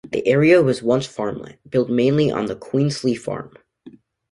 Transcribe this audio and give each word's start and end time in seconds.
The 0.11 0.27
area 0.27 0.63
was 0.63 0.81
once 0.81 1.05
farmland, 1.05 1.59
built 1.69 1.87
mainly 1.87 2.31
on 2.31 2.47
the 2.47 2.55
Queenslie 2.55 3.13
Farm. 3.13 3.55